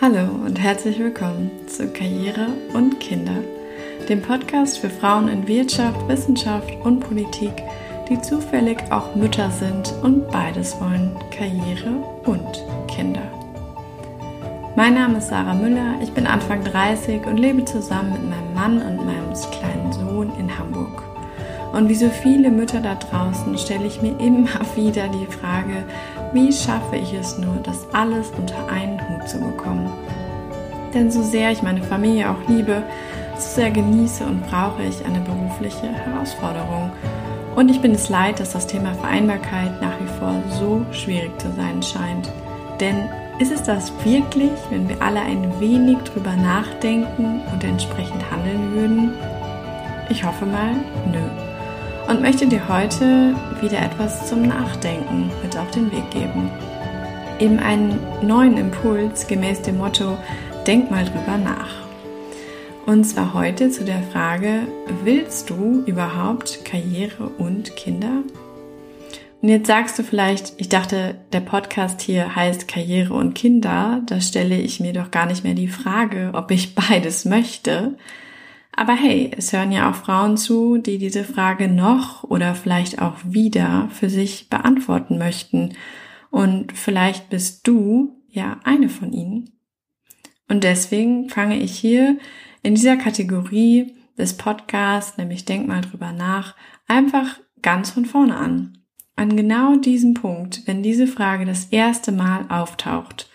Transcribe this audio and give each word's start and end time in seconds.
Hallo 0.00 0.24
und 0.44 0.58
herzlich 0.58 0.98
willkommen 0.98 1.50
zu 1.68 1.86
Karriere 1.88 2.48
und 2.72 2.98
Kinder, 2.98 3.36
dem 4.08 4.20
Podcast 4.20 4.78
für 4.78 4.90
Frauen 4.90 5.28
in 5.28 5.46
Wirtschaft, 5.46 6.08
Wissenschaft 6.08 6.72
und 6.82 7.00
Politik, 7.00 7.52
die 8.08 8.20
zufällig 8.20 8.78
auch 8.90 9.14
Mütter 9.14 9.50
sind 9.50 9.94
und 10.02 10.28
beides 10.32 10.80
wollen, 10.80 11.16
Karriere 11.30 11.90
und 12.24 12.64
Kinder. 12.88 13.22
Mein 14.74 14.94
Name 14.94 15.18
ist 15.18 15.28
Sarah 15.28 15.54
Müller, 15.54 15.94
ich 16.02 16.12
bin 16.12 16.26
Anfang 16.26 16.64
30 16.64 17.24
und 17.26 17.36
lebe 17.36 17.64
zusammen 17.64 18.12
mit 18.12 18.30
meinem 18.30 18.54
Mann 18.54 18.82
und 18.82 19.06
meinem 19.06 19.32
kleinen 19.52 19.92
Sohn 19.92 20.32
in 20.38 20.58
Hamburg. 20.58 21.02
Und 21.72 21.88
wie 21.88 21.94
so 21.94 22.08
viele 22.08 22.50
Mütter 22.50 22.80
da 22.80 22.94
draußen 22.96 23.56
stelle 23.56 23.86
ich 23.86 24.02
mir 24.02 24.18
immer 24.18 24.48
wieder 24.76 25.08
die 25.08 25.26
Frage, 25.26 25.84
wie 26.32 26.52
schaffe 26.52 26.96
ich 26.96 27.12
es 27.14 27.38
nur, 27.38 27.56
das 27.62 27.86
alles 27.92 28.30
unter 28.38 28.68
einen 28.68 29.00
Hut 29.08 29.11
zu 29.26 29.38
bekommen? 29.38 29.90
Denn 30.94 31.10
so 31.10 31.22
sehr 31.22 31.50
ich 31.50 31.62
meine 31.62 31.82
Familie 31.82 32.30
auch 32.30 32.48
liebe, 32.48 32.82
so 33.38 33.48
sehr 33.56 33.70
genieße 33.70 34.24
und 34.24 34.46
brauche 34.46 34.82
ich 34.82 35.04
eine 35.04 35.20
berufliche 35.20 35.88
Herausforderung. 35.88 36.90
Und 37.56 37.70
ich 37.70 37.80
bin 37.80 37.92
es 37.92 38.08
leid, 38.08 38.40
dass 38.40 38.52
das 38.52 38.66
Thema 38.66 38.94
Vereinbarkeit 38.94 39.80
nach 39.80 39.98
wie 40.00 40.18
vor 40.18 40.34
so 40.48 40.84
schwierig 40.92 41.38
zu 41.40 41.50
sein 41.52 41.82
scheint. 41.82 42.30
Denn 42.80 43.08
ist 43.38 43.52
es 43.52 43.62
das 43.62 43.92
wirklich, 44.04 44.52
wenn 44.70 44.88
wir 44.88 45.00
alle 45.02 45.20
ein 45.20 45.60
wenig 45.60 45.98
drüber 45.98 46.34
nachdenken 46.36 47.40
und 47.52 47.64
entsprechend 47.64 48.30
handeln 48.30 48.74
würden? 48.74 49.14
Ich 50.08 50.24
hoffe 50.24 50.46
mal, 50.46 50.72
nö 51.10 51.20
und 52.08 52.20
möchte 52.20 52.46
dir 52.46 52.68
heute 52.68 53.34
wieder 53.60 53.80
etwas 53.80 54.28
zum 54.28 54.42
Nachdenken 54.42 55.30
mit 55.42 55.56
auf 55.56 55.70
den 55.70 55.90
Weg 55.92 56.10
geben. 56.10 56.50
Eben 57.38 57.58
einen 57.58 57.98
neuen 58.22 58.56
Impuls 58.56 59.26
gemäß 59.26 59.62
dem 59.62 59.78
Motto 59.78 60.16
Denk 60.66 60.90
mal 60.90 61.04
drüber 61.04 61.38
nach. 61.38 61.82
Und 62.86 63.04
zwar 63.04 63.34
heute 63.34 63.70
zu 63.70 63.84
der 63.84 64.02
Frage, 64.02 64.68
willst 65.04 65.50
du 65.50 65.82
überhaupt 65.86 66.64
Karriere 66.64 67.28
und 67.38 67.74
Kinder? 67.76 68.22
Und 69.40 69.48
jetzt 69.48 69.66
sagst 69.66 69.98
du 69.98 70.04
vielleicht, 70.04 70.54
ich 70.58 70.68
dachte, 70.68 71.16
der 71.32 71.40
Podcast 71.40 72.00
hier 72.00 72.36
heißt 72.36 72.68
Karriere 72.68 73.14
und 73.14 73.34
Kinder. 73.34 74.02
Da 74.06 74.20
stelle 74.20 74.56
ich 74.56 74.78
mir 74.78 74.92
doch 74.92 75.10
gar 75.10 75.26
nicht 75.26 75.42
mehr 75.42 75.54
die 75.54 75.68
Frage, 75.68 76.30
ob 76.32 76.52
ich 76.52 76.74
beides 76.76 77.24
möchte. 77.24 77.96
Aber 78.74 78.94
hey, 78.94 79.30
es 79.36 79.52
hören 79.52 79.72
ja 79.72 79.90
auch 79.90 79.96
Frauen 79.96 80.36
zu, 80.36 80.78
die 80.78 80.98
diese 80.98 81.24
Frage 81.24 81.68
noch 81.68 82.24
oder 82.24 82.54
vielleicht 82.54 83.02
auch 83.02 83.16
wieder 83.24 83.88
für 83.92 84.08
sich 84.08 84.48
beantworten 84.48 85.18
möchten. 85.18 85.74
Und 86.32 86.72
vielleicht 86.72 87.28
bist 87.28 87.68
du 87.68 88.16
ja 88.26 88.58
eine 88.64 88.88
von 88.88 89.12
ihnen. 89.12 89.50
Und 90.48 90.64
deswegen 90.64 91.28
fange 91.28 91.58
ich 91.58 91.78
hier 91.78 92.16
in 92.62 92.74
dieser 92.74 92.96
Kategorie 92.96 93.94
des 94.16 94.36
Podcasts, 94.38 95.18
nämlich 95.18 95.44
Denk 95.44 95.68
mal 95.68 95.82
drüber 95.82 96.12
nach, 96.12 96.56
einfach 96.88 97.38
ganz 97.60 97.90
von 97.90 98.06
vorne 98.06 98.34
an. 98.36 98.78
An 99.14 99.36
genau 99.36 99.76
diesem 99.76 100.14
Punkt, 100.14 100.62
wenn 100.66 100.82
diese 100.82 101.06
Frage 101.06 101.44
das 101.44 101.66
erste 101.66 102.12
Mal 102.12 102.46
auftaucht. 102.48 103.28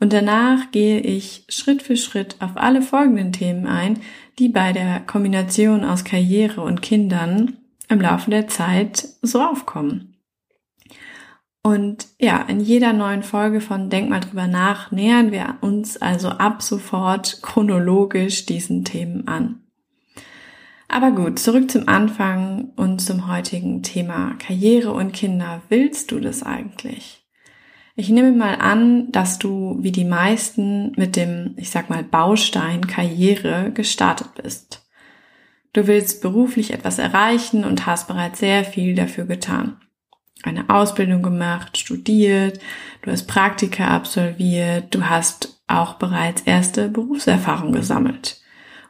Und 0.00 0.14
danach 0.14 0.70
gehe 0.70 1.00
ich 1.00 1.44
Schritt 1.50 1.82
für 1.82 1.98
Schritt 1.98 2.36
auf 2.40 2.52
alle 2.56 2.80
folgenden 2.80 3.32
Themen 3.32 3.66
ein, 3.66 4.00
die 4.38 4.48
bei 4.48 4.72
der 4.72 5.00
Kombination 5.00 5.84
aus 5.84 6.02
Karriere 6.02 6.62
und 6.62 6.80
Kindern 6.80 7.58
im 7.90 8.00
Laufe 8.00 8.30
der 8.30 8.48
Zeit 8.48 9.06
so 9.20 9.42
aufkommen. 9.42 10.17
Und 11.62 12.06
ja, 12.18 12.42
in 12.42 12.60
jeder 12.60 12.92
neuen 12.92 13.22
Folge 13.22 13.60
von 13.60 13.90
Denk 13.90 14.08
mal 14.08 14.20
drüber 14.20 14.46
nach 14.46 14.90
nähern 14.90 15.32
wir 15.32 15.56
uns 15.60 15.96
also 15.96 16.28
ab 16.28 16.62
sofort 16.62 17.40
chronologisch 17.42 18.46
diesen 18.46 18.84
Themen 18.84 19.26
an. 19.26 19.62
Aber 20.88 21.10
gut, 21.10 21.38
zurück 21.38 21.70
zum 21.70 21.86
Anfang 21.86 22.70
und 22.76 23.00
zum 23.00 23.30
heutigen 23.30 23.82
Thema 23.82 24.34
Karriere 24.38 24.92
und 24.92 25.12
Kinder. 25.12 25.60
Willst 25.68 26.10
du 26.10 26.18
das 26.18 26.42
eigentlich? 26.42 27.26
Ich 27.94 28.08
nehme 28.08 28.32
mal 28.32 28.54
an, 28.54 29.10
dass 29.12 29.38
du 29.38 29.76
wie 29.80 29.92
die 29.92 30.04
meisten 30.04 30.92
mit 30.96 31.16
dem, 31.16 31.54
ich 31.56 31.68
sag 31.68 31.90
mal, 31.90 32.04
Baustein 32.04 32.86
Karriere 32.86 33.72
gestartet 33.72 34.28
bist. 34.40 34.88
Du 35.72 35.86
willst 35.86 36.22
beruflich 36.22 36.72
etwas 36.72 36.98
erreichen 36.98 37.64
und 37.64 37.86
hast 37.86 38.08
bereits 38.08 38.38
sehr 38.38 38.64
viel 38.64 38.94
dafür 38.94 39.26
getan. 39.26 39.76
Eine 40.42 40.70
Ausbildung 40.70 41.22
gemacht, 41.22 41.76
studiert, 41.76 42.60
du 43.02 43.10
hast 43.10 43.26
Praktika 43.26 43.88
absolviert, 43.88 44.94
du 44.94 45.08
hast 45.08 45.60
auch 45.66 45.94
bereits 45.94 46.42
erste 46.42 46.88
Berufserfahrung 46.88 47.72
gesammelt. 47.72 48.40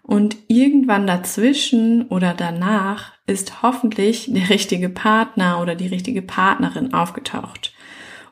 Und 0.02 0.36
irgendwann 0.48 1.06
dazwischen 1.06 2.08
oder 2.08 2.34
danach 2.34 3.12
ist 3.26 3.62
hoffentlich 3.62 4.26
der 4.32 4.48
richtige 4.50 4.88
Partner 4.88 5.60
oder 5.60 5.74
die 5.74 5.86
richtige 5.86 6.22
Partnerin 6.22 6.94
aufgetaucht 6.94 7.74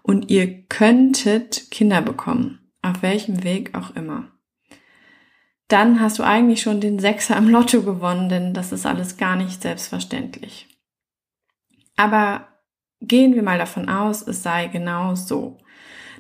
und 0.07 0.31
ihr 0.31 0.63
könntet 0.69 1.69
Kinder 1.73 2.01
bekommen, 2.01 2.61
auf 2.81 3.03
welchem 3.03 3.43
Weg 3.43 3.75
auch 3.75 3.97
immer. 3.97 4.29
Dann 5.67 6.01
hast 6.01 6.21
du 6.21 6.23
eigentlich 6.23 6.63
schon 6.63 6.81
den 6.81 7.01
Sechser 7.01 7.37
im 7.37 7.49
Lotto 7.49 7.83
gewonnen, 7.83 8.29
denn 8.29 8.55
das 8.55 8.71
ist 8.71 8.87
alles 8.87 9.17
gar 9.17 9.35
nicht 9.35 9.61
selbstverständlich. 9.61 10.69
Aber 11.97 12.47
gehen 13.01 13.35
wir 13.35 13.43
mal 13.43 13.59
davon 13.59 13.89
aus, 13.89 14.27
es 14.27 14.43
sei 14.43 14.69
genau 14.69 15.15
so. 15.15 15.59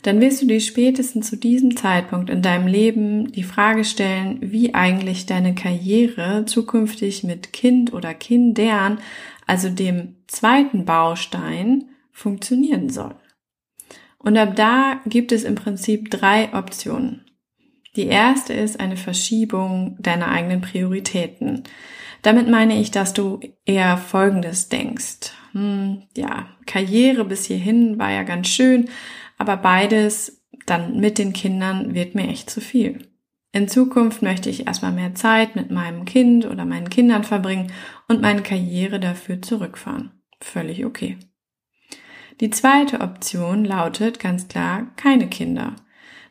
Dann 0.03 0.21
wirst 0.21 0.43
du 0.43 0.47
dir 0.47 0.61
spätestens 0.61 1.29
zu 1.29 1.37
diesem 1.37 1.77
Zeitpunkt 1.77 2.31
in 2.31 2.43
deinem 2.43 2.67
Leben 2.67 3.33
die 3.33 3.43
Frage 3.43 3.85
stellen, 3.85 4.39
wie 4.41 4.75
eigentlich 4.75 5.27
deine 5.27 5.55
Karriere 5.55 6.45
zukünftig 6.47 7.25
mit 7.25 7.53
Kind 7.53 7.93
oder 7.93 8.15
Kindern, 8.15 8.99
also 9.47 9.69
dem 9.69 10.17
zweiten 10.27 10.85
Baustein, 10.85 11.89
funktionieren 12.13 12.89
soll. 12.89 13.15
Und 14.19 14.37
ab 14.37 14.57
da 14.57 15.01
gibt 15.07 15.33
es 15.33 15.45
im 15.45 15.55
Prinzip 15.55 16.11
drei 16.11 16.53
Optionen. 16.55 17.26
Die 17.97 18.07
erste 18.07 18.53
ist 18.53 18.79
eine 18.79 18.97
Verschiebung 18.97 19.97
deiner 19.99 20.29
eigenen 20.29 20.61
Prioritäten. 20.61 21.65
Damit 22.23 22.49
meine 22.49 22.79
ich, 22.79 22.91
dass 22.91 23.15
du 23.15 23.41
eher 23.65 23.97
Folgendes 23.97 24.69
denkst. 24.69 25.33
Hm, 25.53 26.03
ja, 26.17 26.49
Karriere 26.67 27.25
bis 27.25 27.47
hierhin 27.47 27.99
war 27.99 28.11
ja 28.11 28.23
ganz 28.23 28.49
schön, 28.49 28.91
aber 29.39 29.57
beides 29.57 30.45
dann 30.67 31.01
mit 31.01 31.19
den 31.19 31.33
Kindern 31.33 31.95
wird 31.95 32.15
mir 32.15 32.29
echt 32.29 32.51
zu 32.51 32.61
viel. 32.61 33.09
In 33.53 33.69
Zukunft 33.69 34.21
möchte 34.21 34.51
ich 34.51 34.67
erstmal 34.67 34.93
mehr 34.93 35.15
Zeit 35.15 35.57
mit 35.57 35.71
meinem 35.71 36.05
Kind 36.05 36.45
oder 36.45 36.67
meinen 36.67 36.91
Kindern 36.91 37.25
verbringen 37.25 37.73
und 38.09 38.21
meine 38.21 38.43
Karriere 38.43 39.01
dafür 39.01 39.41
zurückfahren. 39.41 40.11
Völlig 40.43 40.84
okay. 40.84 41.17
Die 42.41 42.51
zweite 42.51 43.01
Option 43.01 43.65
lautet 43.65 44.19
ganz 44.19 44.49
klar 44.49 44.93
keine 44.97 45.28
Kinder. 45.28 45.77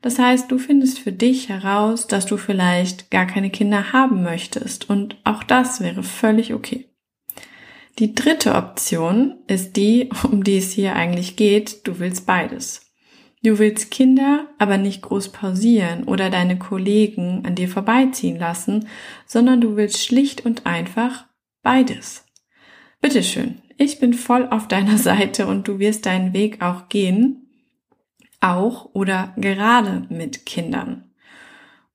Das 0.06 0.20
heißt, 0.20 0.52
du 0.52 0.60
findest 0.60 1.00
für 1.00 1.12
dich 1.12 1.50
heraus, 1.50 2.06
dass 2.06 2.28
du 2.28 2.38
vielleicht 2.38 3.10
gar 3.10 3.26
keine 3.26 3.50
Kinder 3.50 3.92
haben 3.92 4.22
möchtest 4.22 4.88
und 4.88 5.18
auch 5.24 5.42
das 5.42 5.82
wäre 5.82 6.04
völlig 6.04 6.54
okay. 6.54 6.86
Die 7.98 8.14
dritte 8.14 8.54
Option 8.54 9.40
ist 9.48 9.76
die, 9.78 10.12
um 10.32 10.44
die 10.44 10.58
es 10.58 10.74
hier 10.74 10.96
eigentlich 10.96 11.38
geht, 11.38 11.88
du 11.88 11.98
willst 11.98 12.28
beides. 12.28 12.94
Du 13.42 13.58
willst 13.58 13.90
Kinder, 13.90 14.48
aber 14.60 14.78
nicht 14.78 15.02
groß 15.02 15.30
pausieren 15.30 16.04
oder 16.04 16.30
deine 16.30 16.60
Kollegen 16.60 17.42
an 17.44 17.56
dir 17.56 17.68
vorbeiziehen 17.68 18.38
lassen, 18.38 18.88
sondern 19.26 19.60
du 19.60 19.76
willst 19.76 20.06
schlicht 20.06 20.46
und 20.46 20.68
einfach 20.68 21.26
beides. 21.64 22.28
Bitteschön, 23.02 23.64
ich 23.80 24.00
bin 24.00 24.14
voll 24.14 24.50
auf 24.52 24.68
deiner 24.68 24.98
Seite 25.00 25.48
und 25.48 25.68
du 25.68 25.80
wirst 25.80 26.06
deinen 26.06 26.34
Weg 26.34 26.62
auch 26.62 26.90
gehen, 26.90 27.45
auch 28.42 28.90
oder 28.94 29.34
gerade 29.38 30.06
mit 30.10 30.46
Kindern. 30.46 31.04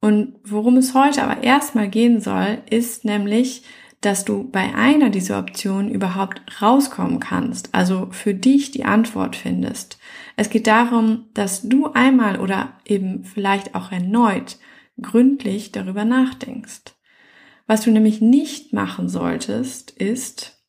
Und 0.00 0.34
worum 0.44 0.76
es 0.76 0.94
heute 0.94 1.22
aber 1.22 1.42
erstmal 1.42 1.88
gehen 1.88 2.20
soll, 2.20 2.58
ist 2.70 3.04
nämlich, 3.04 3.64
dass 4.00 4.24
du 4.24 4.48
bei 4.50 4.74
einer 4.74 5.10
dieser 5.10 5.38
Optionen 5.38 5.90
überhaupt 5.90 6.40
rauskommen 6.62 7.20
kannst, 7.20 7.74
also 7.74 8.08
für 8.10 8.32
dich 8.32 8.70
die 8.70 8.86
Antwort 8.86 9.36
findest. 9.36 9.98
Es 10.36 10.48
geht 10.48 10.66
darum, 10.66 11.26
dass 11.34 11.62
du 11.68 11.92
einmal 11.92 12.40
oder 12.40 12.72
eben 12.86 13.24
vielleicht 13.24 13.74
auch 13.74 13.92
erneut 13.92 14.58
gründlich 15.02 15.72
darüber 15.72 16.04
nachdenkst. 16.04 16.94
Was 17.66 17.82
du 17.82 17.90
nämlich 17.90 18.20
nicht 18.20 18.72
machen 18.72 19.08
solltest, 19.08 19.90
ist, 19.90 20.59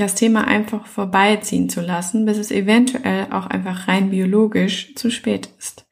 das 0.00 0.14
Thema 0.14 0.46
einfach 0.46 0.86
vorbeiziehen 0.86 1.68
zu 1.68 1.80
lassen, 1.80 2.24
bis 2.24 2.38
es 2.38 2.50
eventuell 2.50 3.28
auch 3.30 3.46
einfach 3.46 3.88
rein 3.88 4.10
biologisch 4.10 4.94
zu 4.94 5.10
spät 5.10 5.50
ist. 5.58 5.86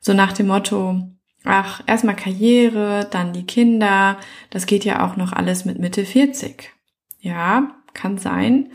So 0.00 0.14
nach 0.14 0.32
dem 0.32 0.46
Motto, 0.46 1.00
ach, 1.44 1.82
erstmal 1.86 2.16
Karriere, 2.16 3.08
dann 3.10 3.32
die 3.32 3.44
Kinder, 3.44 4.18
das 4.50 4.66
geht 4.66 4.84
ja 4.84 5.06
auch 5.06 5.16
noch 5.16 5.32
alles 5.32 5.64
mit 5.64 5.78
Mitte 5.78 6.04
40. 6.04 6.70
Ja, 7.20 7.76
kann 7.92 8.18
sein, 8.18 8.70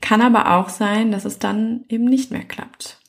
kann 0.00 0.20
aber 0.20 0.56
auch 0.56 0.68
sein, 0.68 1.12
dass 1.12 1.24
es 1.24 1.38
dann 1.38 1.84
eben 1.88 2.04
nicht 2.04 2.30
mehr 2.30 2.44
klappt. 2.44 3.00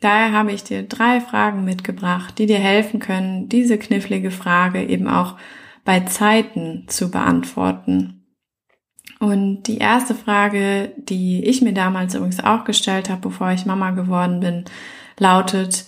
Daher 0.00 0.32
habe 0.32 0.52
ich 0.52 0.64
dir 0.64 0.82
drei 0.82 1.20
Fragen 1.20 1.64
mitgebracht, 1.64 2.38
die 2.38 2.46
dir 2.46 2.58
helfen 2.58 3.00
können, 3.00 3.48
diese 3.48 3.78
knifflige 3.78 4.30
Frage 4.30 4.82
eben 4.82 5.08
auch 5.08 5.36
bei 5.84 6.00
Zeiten 6.00 6.84
zu 6.88 7.10
beantworten. 7.10 8.19
Und 9.20 9.64
die 9.64 9.76
erste 9.76 10.14
Frage, 10.14 10.94
die 10.96 11.44
ich 11.44 11.60
mir 11.60 11.74
damals 11.74 12.14
übrigens 12.14 12.42
auch 12.42 12.64
gestellt 12.64 13.10
habe, 13.10 13.20
bevor 13.20 13.50
ich 13.50 13.66
Mama 13.66 13.90
geworden 13.90 14.40
bin, 14.40 14.64
lautet, 15.18 15.84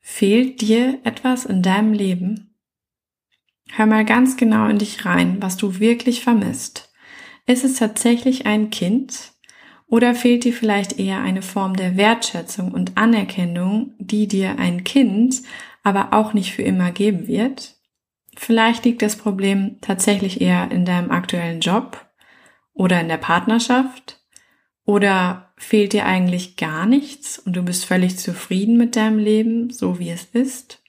fehlt 0.00 0.62
dir 0.62 0.98
etwas 1.04 1.44
in 1.44 1.62
deinem 1.62 1.92
Leben? 1.92 2.56
Hör 3.70 3.84
mal 3.84 4.06
ganz 4.06 4.38
genau 4.38 4.66
in 4.68 4.78
dich 4.78 5.04
rein, 5.04 5.42
was 5.42 5.58
du 5.58 5.78
wirklich 5.78 6.22
vermisst. 6.24 6.90
Ist 7.46 7.64
es 7.64 7.74
tatsächlich 7.74 8.46
ein 8.46 8.70
Kind? 8.70 9.32
Oder 9.86 10.14
fehlt 10.14 10.44
dir 10.44 10.54
vielleicht 10.54 10.98
eher 10.98 11.20
eine 11.20 11.42
Form 11.42 11.76
der 11.76 11.98
Wertschätzung 11.98 12.72
und 12.72 12.96
Anerkennung, 12.96 13.92
die 13.98 14.26
dir 14.26 14.58
ein 14.58 14.84
Kind 14.84 15.42
aber 15.82 16.14
auch 16.14 16.32
nicht 16.32 16.52
für 16.52 16.62
immer 16.62 16.92
geben 16.92 17.26
wird? 17.26 17.76
Vielleicht 18.38 18.86
liegt 18.86 19.02
das 19.02 19.16
Problem 19.16 19.76
tatsächlich 19.82 20.40
eher 20.40 20.70
in 20.70 20.86
deinem 20.86 21.10
aktuellen 21.10 21.60
Job 21.60 22.08
oder 22.74 23.00
in 23.00 23.08
der 23.08 23.18
Partnerschaft 23.18 24.20
oder 24.84 25.52
fehlt 25.56 25.92
dir 25.92 26.06
eigentlich 26.06 26.56
gar 26.56 26.86
nichts 26.86 27.38
und 27.38 27.54
du 27.54 27.62
bist 27.62 27.84
völlig 27.84 28.18
zufrieden 28.18 28.76
mit 28.76 28.96
deinem 28.96 29.18
Leben, 29.18 29.70
so 29.70 29.98
wie 29.98 30.10
es 30.10 30.24
ist? 30.32 30.82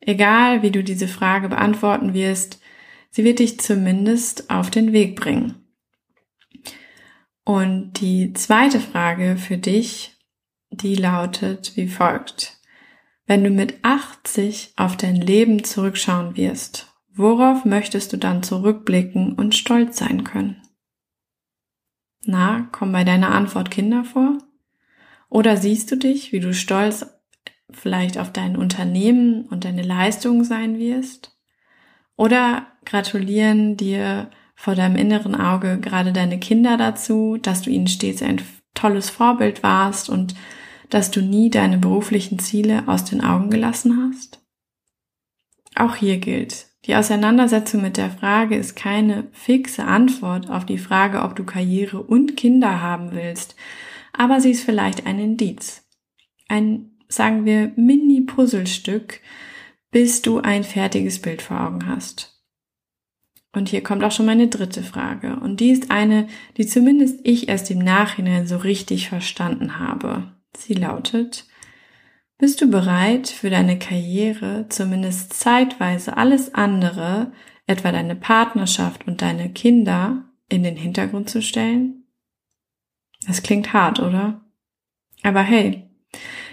Egal, 0.00 0.62
wie 0.62 0.70
du 0.70 0.82
diese 0.82 1.08
Frage 1.08 1.48
beantworten 1.48 2.12
wirst, 2.12 2.60
sie 3.10 3.24
wird 3.24 3.38
dich 3.38 3.60
zumindest 3.60 4.50
auf 4.50 4.70
den 4.70 4.92
Weg 4.92 5.16
bringen. 5.16 5.62
Und 7.44 8.00
die 8.00 8.32
zweite 8.34 8.80
Frage 8.80 9.36
für 9.36 9.58
dich, 9.58 10.16
die 10.70 10.94
lautet 10.94 11.76
wie 11.76 11.88
folgt. 11.88 12.58
Wenn 13.26 13.44
du 13.44 13.50
mit 13.50 13.76
80 13.82 14.74
auf 14.76 14.96
dein 14.96 15.16
Leben 15.16 15.64
zurückschauen 15.64 16.36
wirst, 16.36 16.91
worauf 17.14 17.64
möchtest 17.64 18.12
du 18.12 18.16
dann 18.16 18.42
zurückblicken 18.42 19.34
und 19.34 19.54
stolz 19.54 19.98
sein 19.98 20.24
können? 20.24 20.62
Na, 22.24 22.68
kommen 22.72 22.92
bei 22.92 23.04
deiner 23.04 23.32
Antwort 23.32 23.70
Kinder 23.70 24.04
vor? 24.04 24.38
Oder 25.28 25.56
siehst 25.56 25.90
du 25.90 25.96
dich, 25.96 26.32
wie 26.32 26.40
du 26.40 26.54
stolz 26.54 27.06
vielleicht 27.70 28.18
auf 28.18 28.32
dein 28.32 28.56
Unternehmen 28.56 29.46
und 29.46 29.64
deine 29.64 29.82
Leistungen 29.82 30.44
sein 30.44 30.78
wirst? 30.78 31.36
Oder 32.16 32.66
gratulieren 32.84 33.76
dir 33.76 34.30
vor 34.54 34.74
deinem 34.74 34.96
inneren 34.96 35.34
Auge 35.34 35.80
gerade 35.80 36.12
deine 36.12 36.38
Kinder 36.38 36.76
dazu, 36.76 37.38
dass 37.40 37.62
du 37.62 37.70
ihnen 37.70 37.88
stets 37.88 38.22
ein 38.22 38.40
tolles 38.74 39.10
Vorbild 39.10 39.62
warst 39.62 40.08
und 40.08 40.34
dass 40.90 41.10
du 41.10 41.22
nie 41.22 41.50
deine 41.50 41.78
beruflichen 41.78 42.38
Ziele 42.38 42.86
aus 42.86 43.04
den 43.04 43.24
Augen 43.24 43.50
gelassen 43.50 44.06
hast? 44.06 44.40
Auch 45.74 45.96
hier 45.96 46.18
gilt, 46.18 46.66
die 46.86 46.96
Auseinandersetzung 46.96 47.82
mit 47.82 47.96
der 47.96 48.10
Frage 48.10 48.56
ist 48.56 48.74
keine 48.74 49.28
fixe 49.32 49.84
Antwort 49.84 50.50
auf 50.50 50.66
die 50.66 50.78
Frage, 50.78 51.22
ob 51.22 51.36
du 51.36 51.44
Karriere 51.44 52.02
und 52.02 52.36
Kinder 52.36 52.80
haben 52.80 53.12
willst, 53.12 53.54
aber 54.12 54.40
sie 54.40 54.50
ist 54.50 54.64
vielleicht 54.64 55.06
ein 55.06 55.18
Indiz. 55.18 55.84
Ein, 56.48 56.90
sagen 57.08 57.44
wir, 57.44 57.72
Mini-Puzzlestück, 57.76 59.20
bis 59.90 60.22
du 60.22 60.40
ein 60.40 60.64
fertiges 60.64 61.20
Bild 61.20 61.42
vor 61.42 61.60
Augen 61.60 61.86
hast. 61.86 62.32
Und 63.54 63.68
hier 63.68 63.82
kommt 63.82 64.02
auch 64.02 64.12
schon 64.12 64.26
meine 64.26 64.48
dritte 64.48 64.82
Frage. 64.82 65.36
Und 65.36 65.60
die 65.60 65.70
ist 65.70 65.90
eine, 65.90 66.26
die 66.56 66.66
zumindest 66.66 67.20
ich 67.22 67.48
erst 67.48 67.70
im 67.70 67.78
Nachhinein 67.78 68.46
so 68.46 68.56
richtig 68.56 69.08
verstanden 69.08 69.78
habe. 69.78 70.32
Sie 70.56 70.74
lautet, 70.74 71.44
bist 72.42 72.60
du 72.60 72.68
bereit 72.68 73.28
für 73.28 73.50
deine 73.50 73.78
Karriere 73.78 74.66
zumindest 74.68 75.32
zeitweise 75.32 76.16
alles 76.16 76.52
andere, 76.54 77.30
etwa 77.68 77.92
deine 77.92 78.16
Partnerschaft 78.16 79.06
und 79.06 79.22
deine 79.22 79.52
Kinder, 79.52 80.24
in 80.48 80.64
den 80.64 80.74
Hintergrund 80.74 81.30
zu 81.30 81.40
stellen? 81.40 82.02
Das 83.28 83.44
klingt 83.44 83.72
hart, 83.72 84.00
oder? 84.00 84.40
Aber 85.22 85.40
hey, 85.42 85.88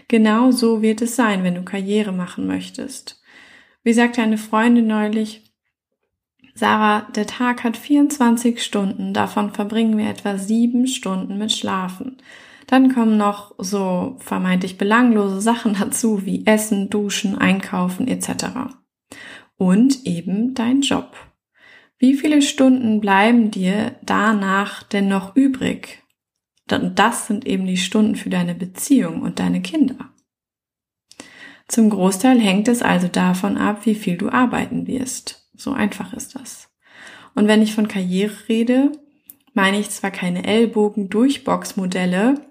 genau 0.08 0.52
so 0.52 0.84
wird 0.84 1.02
es 1.02 1.16
sein, 1.16 1.44
wenn 1.44 1.56
du 1.56 1.64
Karriere 1.64 2.12
machen 2.12 2.46
möchtest. 2.46 3.20
Wie 3.82 3.94
sagte 3.94 4.22
eine 4.22 4.38
Freundin 4.38 4.86
neulich, 4.86 5.52
Sarah, 6.54 7.08
der 7.16 7.26
Tag 7.26 7.64
hat 7.64 7.76
24 7.76 8.64
Stunden, 8.64 9.16
davon 9.16 9.56
verbringen 9.56 9.98
wir 9.98 10.08
etwa 10.08 10.38
sieben 10.38 10.86
Stunden 10.86 11.40
mit 11.40 11.52
Schlafen. 11.52 12.18
Dann 12.70 12.94
kommen 12.94 13.18
noch 13.18 13.56
so 13.58 14.16
vermeintlich 14.20 14.78
belanglose 14.78 15.42
Sachen 15.42 15.74
dazu 15.74 16.28
wie 16.28 16.46
Essen, 16.46 16.92
Duschen, 16.92 17.36
Einkaufen 17.36 18.08
etc. 18.08 18.76
Und 19.58 20.06
eben 20.06 20.54
dein 20.54 20.82
Job. 20.82 21.18
Wie 21.98 22.14
viele 22.14 22.44
Stunden 22.44 23.02
bleiben 23.02 23.50
dir 23.50 23.96
danach 24.04 24.84
denn 24.84 25.08
noch 25.08 25.36
übrig? 25.36 26.04
Das 26.68 27.26
sind 27.26 27.48
eben 27.48 27.66
die 27.66 27.78
Stunden 27.78 28.16
für 28.16 28.30
deine 28.30 28.54
Beziehung 28.54 29.24
und 29.24 29.40
deine 29.40 29.64
Kinder. 29.64 30.14
Zum 31.68 31.90
Großteil 31.90 32.40
hängt 32.40 32.68
es 32.68 32.84
also 32.84 33.08
davon 33.08 33.58
ab, 33.58 33.88
wie 33.88 33.96
viel 33.96 34.16
du 34.16 34.30
arbeiten 34.30 34.86
wirst. 34.86 35.50
So 35.56 35.72
einfach 35.72 36.14
ist 36.14 36.36
das. 36.36 36.70
Und 37.34 37.48
wenn 37.48 37.64
ich 37.64 37.74
von 37.74 37.88
Karriere 37.88 38.48
rede, 38.48 38.92
meine 39.56 39.80
ich 39.80 39.90
zwar 39.90 40.12
keine 40.12 40.46
Ellbogen-Durchbox-Modelle, 40.46 42.49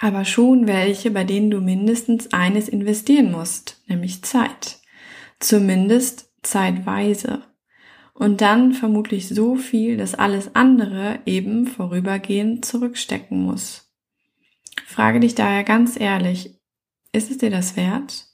aber 0.00 0.24
schon 0.24 0.66
welche, 0.66 1.10
bei 1.10 1.24
denen 1.24 1.50
du 1.50 1.60
mindestens 1.60 2.32
eines 2.32 2.68
investieren 2.68 3.30
musst, 3.30 3.82
nämlich 3.86 4.22
Zeit. 4.22 4.78
Zumindest 5.38 6.30
zeitweise. 6.42 7.42
Und 8.12 8.40
dann 8.40 8.72
vermutlich 8.72 9.28
so 9.28 9.56
viel, 9.56 9.96
dass 9.96 10.14
alles 10.14 10.54
andere 10.54 11.18
eben 11.26 11.66
vorübergehend 11.66 12.64
zurückstecken 12.64 13.42
muss. 13.42 13.92
Frage 14.86 15.20
dich 15.20 15.34
daher 15.34 15.64
ganz 15.64 15.98
ehrlich, 15.98 16.54
ist 17.12 17.30
es 17.30 17.38
dir 17.38 17.50
das 17.50 17.76
wert? 17.76 18.26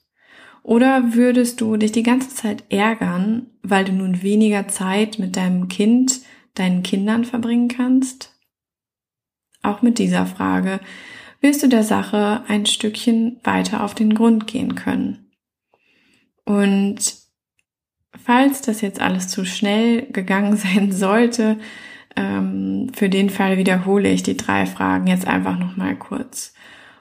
Oder 0.62 1.14
würdest 1.14 1.60
du 1.60 1.76
dich 1.76 1.92
die 1.92 2.02
ganze 2.02 2.34
Zeit 2.34 2.64
ärgern, 2.68 3.46
weil 3.62 3.84
du 3.84 3.92
nun 3.92 4.22
weniger 4.22 4.68
Zeit 4.68 5.18
mit 5.18 5.36
deinem 5.36 5.68
Kind, 5.68 6.20
deinen 6.54 6.82
Kindern 6.82 7.24
verbringen 7.24 7.68
kannst? 7.68 8.38
Auch 9.62 9.80
mit 9.80 9.98
dieser 9.98 10.26
Frage 10.26 10.80
wirst 11.40 11.62
du 11.62 11.68
der 11.68 11.84
Sache 11.84 12.42
ein 12.48 12.66
Stückchen 12.66 13.40
weiter 13.44 13.82
auf 13.82 13.94
den 13.94 14.14
Grund 14.14 14.46
gehen 14.46 14.74
können. 14.74 15.30
Und 16.44 17.14
falls 18.24 18.62
das 18.62 18.80
jetzt 18.80 19.00
alles 19.00 19.28
zu 19.28 19.44
schnell 19.44 20.06
gegangen 20.10 20.56
sein 20.56 20.92
sollte, 20.92 21.58
ähm, 22.16 22.90
für 22.94 23.08
den 23.08 23.30
Fall 23.30 23.56
wiederhole 23.56 24.10
ich 24.10 24.22
die 24.22 24.36
drei 24.36 24.66
Fragen 24.66 25.06
jetzt 25.06 25.26
einfach 25.26 25.58
nochmal 25.58 25.96
kurz. 25.96 26.54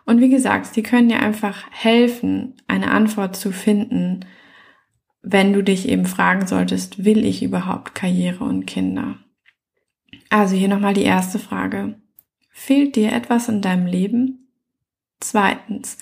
Und 0.05 0.21
wie 0.21 0.29
gesagt, 0.29 0.67
sie 0.67 0.83
können 0.83 1.09
dir 1.09 1.19
einfach 1.19 1.65
helfen, 1.71 2.55
eine 2.67 2.91
Antwort 2.91 3.35
zu 3.35 3.51
finden, 3.51 4.25
wenn 5.21 5.53
du 5.53 5.63
dich 5.63 5.87
eben 5.87 6.05
fragen 6.05 6.47
solltest, 6.47 7.03
will 7.03 7.25
ich 7.25 7.43
überhaupt 7.43 7.93
Karriere 7.93 8.43
und 8.43 8.65
Kinder? 8.65 9.17
Also 10.29 10.55
hier 10.55 10.67
nochmal 10.67 10.93
die 10.93 11.03
erste 11.03 11.39
Frage. 11.39 11.95
Fehlt 12.59 12.97
dir 12.97 13.13
etwas 13.13 13.47
in 13.47 13.61
deinem 13.61 13.85
Leben? 13.85 14.49
Zweitens, 15.21 15.97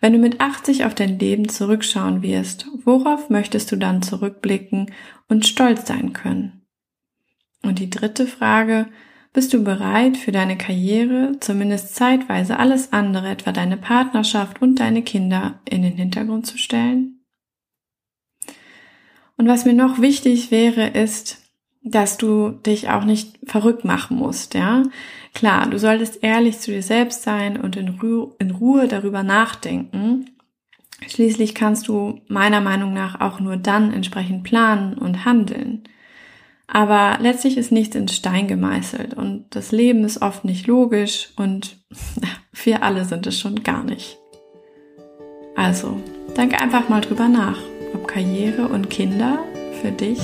wenn 0.00 0.14
du 0.14 0.18
mit 0.18 0.40
80 0.40 0.86
auf 0.86 0.94
dein 0.94 1.18
Leben 1.18 1.50
zurückschauen 1.50 2.22
wirst, 2.22 2.66
worauf 2.82 3.28
möchtest 3.28 3.70
du 3.70 3.76
dann 3.76 4.00
zurückblicken 4.00 4.90
und 5.28 5.46
stolz 5.46 5.86
sein 5.86 6.14
können? 6.14 6.62
Und 7.62 7.78
die 7.78 7.90
dritte 7.90 8.26
Frage, 8.26 8.86
bist 9.34 9.52
du 9.52 9.62
bereit, 9.62 10.16
für 10.16 10.32
deine 10.32 10.56
Karriere, 10.56 11.36
zumindest 11.40 11.94
zeitweise, 11.94 12.58
alles 12.58 12.94
andere, 12.94 13.28
etwa 13.28 13.52
deine 13.52 13.76
Partnerschaft 13.76 14.62
und 14.62 14.80
deine 14.80 15.02
Kinder, 15.02 15.60
in 15.68 15.82
den 15.82 15.96
Hintergrund 15.96 16.46
zu 16.46 16.56
stellen? 16.56 17.20
Und 19.36 19.46
was 19.46 19.66
mir 19.66 19.74
noch 19.74 20.00
wichtig 20.00 20.50
wäre, 20.50 20.88
ist, 20.88 21.42
dass 21.82 22.18
du 22.18 22.50
dich 22.50 22.88
auch 22.88 23.04
nicht 23.04 23.38
verrückt 23.44 23.84
machen 23.84 24.16
musst, 24.16 24.54
ja. 24.54 24.82
Klar, 25.38 25.70
du 25.70 25.78
solltest 25.78 26.24
ehrlich 26.24 26.58
zu 26.58 26.72
dir 26.72 26.82
selbst 26.82 27.22
sein 27.22 27.60
und 27.60 27.76
in, 27.76 28.00
Ruhe, 28.00 28.34
in 28.40 28.50
Ruhe 28.50 28.88
darüber 28.88 29.22
nachdenken. 29.22 30.30
Schließlich 31.06 31.54
kannst 31.54 31.86
du 31.86 32.20
meiner 32.26 32.60
Meinung 32.60 32.92
nach 32.92 33.20
auch 33.20 33.38
nur 33.38 33.56
dann 33.56 33.92
entsprechend 33.92 34.42
planen 34.42 34.94
und 34.94 35.24
handeln. 35.24 35.84
Aber 36.66 37.18
letztlich 37.20 37.56
ist 37.56 37.70
nichts 37.70 37.94
in 37.94 38.08
Stein 38.08 38.48
gemeißelt 38.48 39.14
und 39.14 39.44
das 39.50 39.70
Leben 39.70 40.02
ist 40.02 40.22
oft 40.22 40.44
nicht 40.44 40.66
logisch 40.66 41.30
und 41.36 41.76
wir 42.64 42.82
alle 42.82 43.04
sind 43.04 43.24
es 43.28 43.38
schon 43.38 43.62
gar 43.62 43.84
nicht. 43.84 44.18
Also, 45.54 46.02
denk 46.36 46.60
einfach 46.60 46.88
mal 46.88 47.00
drüber 47.00 47.28
nach, 47.28 47.60
ob 47.94 48.08
Karriere 48.08 48.66
und 48.66 48.90
Kinder 48.90 49.38
für 49.80 49.92
dich 49.92 50.18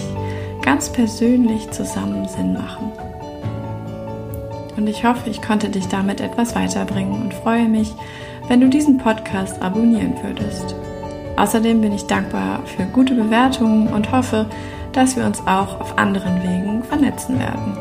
ganz 0.61 0.91
persönlich 0.91 1.71
zusammen 1.71 2.27
Sinn 2.27 2.55
machen. 2.55 3.04
Und 4.77 4.87
ich 4.89 5.05
hoffe, 5.05 5.31
ich 5.31 5.41
konnte 5.41 5.69
dich 5.69 5.89
damit 5.89 6.21
etwas 6.21 6.55
weiterbringen 6.55 7.23
und 7.23 7.35
freue 7.35 7.69
mich, 7.69 7.95
wenn 8.49 8.61
du 8.61 8.69
diesen 8.69 8.99
Podcast 8.99 9.63
abonnieren 9.63 10.15
würdest. 10.23 10.75
Außerdem 11.37 11.81
bin 11.81 11.93
ich 11.93 12.07
dankbar 12.07 12.61
für 12.65 12.85
gute 12.85 13.15
Bewertungen 13.15 13.89
und 13.89 14.13
hoffe, 14.13 14.47
dass 14.93 15.17
wir 15.17 15.25
uns 15.25 15.41
auch 15.41 15.81
auf 15.81 15.99
anderen 15.99 16.43
Wegen 16.43 16.85
vernetzen 16.85 17.39
werden. 17.39 17.77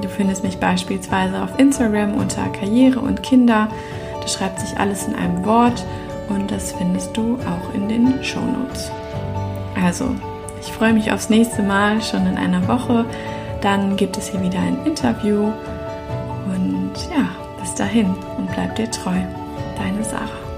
Du 0.00 0.08
findest 0.08 0.44
mich 0.44 0.58
beispielsweise 0.58 1.42
auf 1.42 1.58
Instagram 1.58 2.14
unter 2.14 2.48
Karriere 2.48 3.00
und 3.00 3.22
Kinder. 3.22 3.68
Das 4.22 4.34
schreibt 4.34 4.60
sich 4.60 4.78
alles 4.78 5.06
in 5.06 5.14
einem 5.14 5.44
Wort 5.44 5.84
und 6.28 6.50
das 6.50 6.72
findest 6.72 7.16
du 7.16 7.36
auch 7.36 7.74
in 7.74 7.88
den 7.88 8.22
Show 8.22 8.40
Notes. 8.40 8.90
Also, 9.82 10.14
ich 10.60 10.72
freue 10.72 10.92
mich 10.92 11.10
aufs 11.12 11.30
nächste 11.30 11.62
Mal, 11.62 12.00
schon 12.00 12.26
in 12.26 12.36
einer 12.36 12.66
Woche. 12.68 13.04
Dann 13.60 13.96
gibt 13.96 14.16
es 14.16 14.30
hier 14.30 14.42
wieder 14.42 14.60
ein 14.60 14.86
Interview. 14.86 15.50
Und 16.90 17.08
ja, 17.08 17.28
bis 17.60 17.72
dahin 17.76 18.16
und 18.36 18.50
bleib 18.52 18.74
dir 18.74 18.90
treu. 18.90 19.14
Deine 19.78 20.02
Sarah. 20.02 20.49